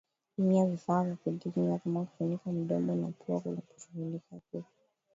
Tumia 0.35 0.65
vifaa 0.65 1.03
vya 1.03 1.15
kujikinga 1.15 1.77
kama 1.79 2.05
kufunika 2.05 2.51
mdoma 2.51 2.95
na 2.95 3.07
pua 3.07 3.41
unaposhughulikia 3.45 4.39
kuku 4.51 4.63